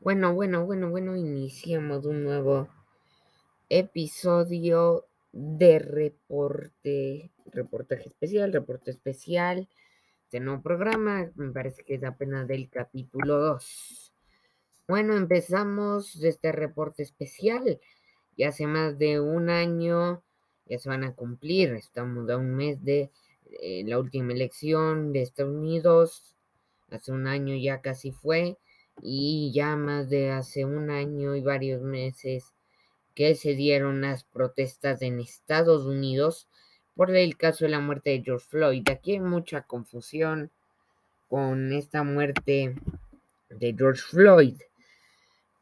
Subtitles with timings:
[0.00, 2.68] Bueno, bueno, bueno, bueno, iniciamos un nuevo
[3.68, 9.68] episodio de reporte, reportaje especial, reporte especial,
[10.24, 14.12] este nuevo programa, me parece que es apenas del capítulo 2.
[14.86, 17.80] Bueno, empezamos este reporte especial,
[18.36, 20.22] ya hace más de un año,
[20.66, 23.10] ya se van a cumplir, estamos a un mes de
[23.60, 26.36] eh, la última elección de Estados Unidos,
[26.90, 28.58] hace un año ya casi fue,
[29.02, 32.52] y ya más de hace un año y varios meses
[33.14, 36.48] que se dieron las protestas en Estados Unidos
[36.94, 38.88] por el caso de la muerte de George Floyd.
[38.88, 40.50] Aquí hay mucha confusión
[41.28, 42.74] con esta muerte
[43.50, 44.60] de George Floyd.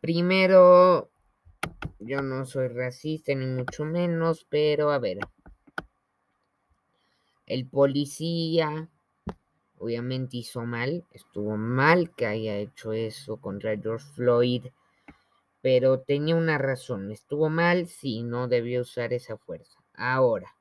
[0.00, 1.10] Primero,
[2.00, 5.18] yo no soy racista ni mucho menos, pero a ver,
[7.46, 8.88] el policía
[9.82, 14.66] obviamente hizo mal, estuvo mal que haya hecho eso contra George Floyd,
[15.60, 19.82] pero tenía una razón, estuvo mal, sí, no debió usar esa fuerza.
[19.94, 20.54] Ahora,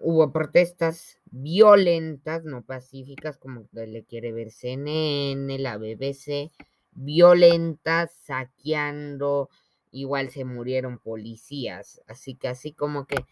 [0.00, 6.50] hubo protestas violentas, no pacíficas, como le quiere ver CNN, la BBC,
[6.92, 9.50] violentas, saqueando,
[9.90, 13.26] igual se murieron policías, así que así como que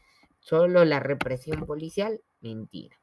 [0.47, 2.97] solo la represión policial, mentira.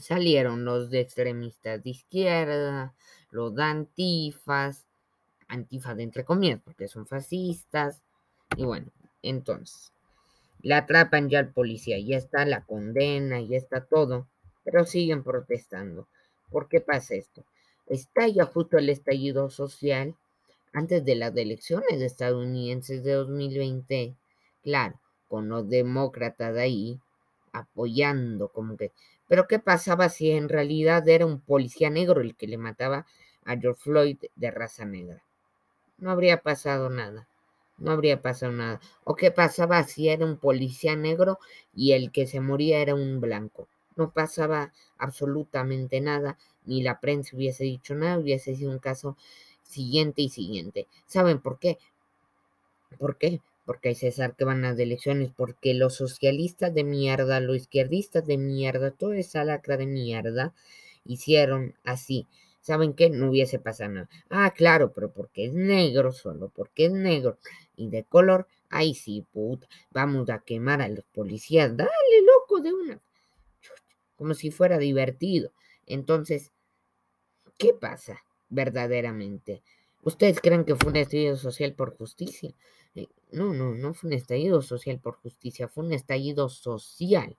[0.00, 2.94] Salieron los de extremistas de izquierda,
[3.30, 4.84] los de antifas,
[5.48, 8.02] antifas de entre comillas, porque son fascistas,
[8.56, 8.88] y bueno,
[9.22, 9.92] entonces,
[10.62, 14.26] la atrapan ya al policía, ya está la condena, ya está todo,
[14.64, 16.08] pero siguen protestando.
[16.50, 17.44] ¿Por qué pasa esto?
[17.86, 20.16] Estalla justo el estallido social
[20.72, 24.16] antes de las elecciones estadounidenses de 2020.
[24.62, 27.00] Claro, con los demócratas de ahí
[27.54, 28.92] apoyando, como que.
[29.28, 33.06] Pero ¿qué pasaba si en realidad era un policía negro el que le mataba
[33.46, 35.22] a George Floyd de raza negra?
[35.98, 37.26] No habría pasado nada.
[37.78, 38.80] No habría pasado nada.
[39.04, 41.38] ¿O qué pasaba si era un policía negro
[41.74, 43.68] y el que se moría era un blanco?
[43.96, 46.36] No pasaba absolutamente nada,
[46.66, 49.16] ni la prensa hubiese dicho nada, hubiese sido un caso
[49.62, 50.86] siguiente y siguiente.
[51.06, 51.78] ¿Saben por qué?
[52.98, 53.40] ¿Por qué?
[53.64, 58.38] Porque hay César que van las elecciones, porque los socialistas de mierda, los izquierdistas de
[58.38, 60.54] mierda, toda esa lacra de mierda,
[61.04, 62.26] hicieron así.
[62.60, 63.10] ¿Saben qué?
[63.10, 64.08] No hubiese pasado nada.
[64.30, 67.38] Ah, claro, pero porque es negro, solo porque es negro
[67.76, 71.76] y de color, ahí sí, puta, vamos a quemar a los policías.
[71.76, 71.90] Dale,
[72.24, 73.00] loco, de una.
[74.16, 75.50] Como si fuera divertido.
[75.86, 76.52] Entonces,
[77.58, 79.62] ¿qué pasa verdaderamente?
[80.04, 82.54] ¿Ustedes creen que fue un estallido social por justicia?
[82.94, 87.36] Eh, no, no, no fue un estallido social por justicia, fue un estallido social.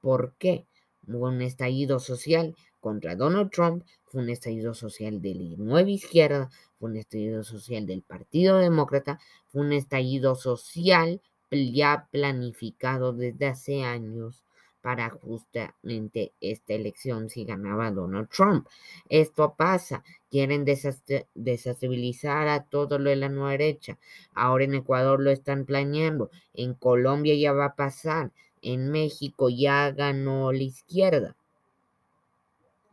[0.00, 0.66] ¿Por qué?
[1.04, 6.50] Fue un estallido social contra Donald Trump, fue un estallido social de la nueva izquierda,
[6.78, 11.20] fue un estallido social del Partido Demócrata, fue un estallido social
[11.50, 14.44] ya planificado desde hace años
[14.80, 18.66] para justamente esta elección si ganaba Donald Trump.
[19.08, 23.98] Esto pasa, quieren desestabilizar a todo lo de la nueva derecha.
[24.34, 29.90] Ahora en Ecuador lo están planeando, en Colombia ya va a pasar, en México ya
[29.90, 31.36] ganó la izquierda.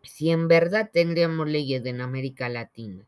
[0.03, 3.06] Si en verdad tendríamos leyes en América Latina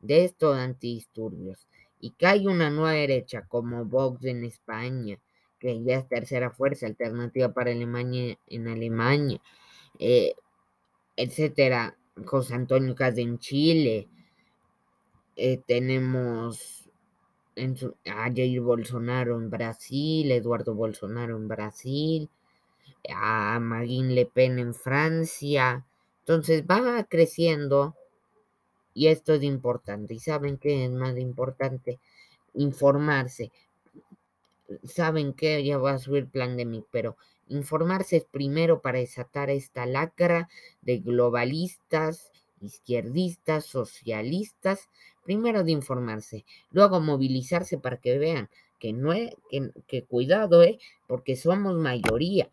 [0.00, 1.66] de estos antidisturbios
[2.00, 5.18] y que hay una nueva derecha como Vox en España,
[5.64, 9.40] que ya es tercera fuerza alternativa para Alemania en Alemania,
[9.98, 10.34] eh,
[11.16, 11.96] etcétera.
[12.26, 14.06] José Antonio Caz en Chile,
[15.36, 16.90] eh, tenemos
[17.56, 22.28] a Jair Bolsonaro en Brasil, Eduardo Bolsonaro en Brasil,
[23.08, 25.86] a Marine Le Pen en Francia.
[26.20, 27.96] Entonces va creciendo
[28.92, 30.12] y esto es importante.
[30.12, 32.00] ¿Y saben qué es más importante?
[32.52, 33.50] Informarse
[34.84, 37.16] saben que ya va a subir plan de mí, pero
[37.48, 40.48] informarse es primero para desatar esta lacra
[40.82, 44.88] de globalistas, izquierdistas, socialistas,
[45.24, 48.48] primero de informarse, luego movilizarse para que vean
[48.78, 52.50] que no es, que, que cuidado, eh, porque somos mayoría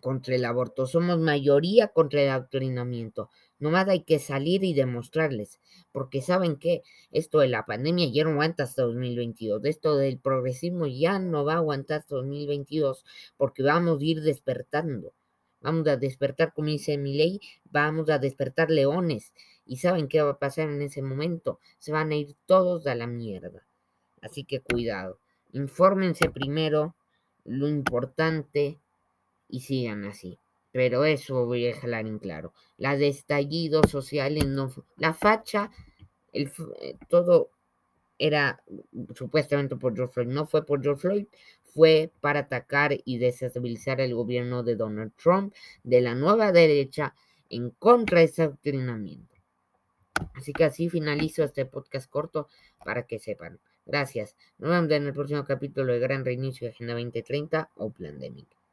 [0.00, 3.30] contra el aborto, somos mayoría contra el adoctrinamiento,
[3.60, 5.60] Nomás hay que salir y demostrarles,
[5.92, 10.86] porque saben que esto de la pandemia ya no aguanta hasta 2022, esto del progresismo
[10.86, 13.04] ya no va a aguantar hasta 2022,
[13.36, 15.12] porque vamos a ir despertando,
[15.60, 19.34] vamos a despertar, como dice mi ley, vamos a despertar leones,
[19.66, 22.94] y saben qué va a pasar en ese momento, se van a ir todos a
[22.94, 23.66] la mierda,
[24.22, 25.20] así que cuidado,
[25.52, 26.96] infórmense primero
[27.44, 28.80] lo importante
[29.50, 30.38] y sigan así.
[30.72, 32.52] pero eso voy a dejar en claro.
[32.76, 35.70] La de estallidos sociales no la facha,
[36.32, 37.50] el, eh, todo
[38.18, 38.62] era
[39.14, 41.26] supuestamente por George Floyd, no fue por George Floyd,
[41.74, 47.14] fue para atacar y desestabilizar el gobierno de Donald Trump, de la nueva derecha,
[47.48, 49.34] en contra de ese adoctrinamiento.
[50.34, 52.48] Así que así finalizo este podcast corto
[52.84, 53.58] para que sepan.
[53.86, 54.36] Gracias.
[54.58, 58.59] Nos vemos en el próximo capítulo de Gran Reinicio de Agenda 2030 o Plandemic.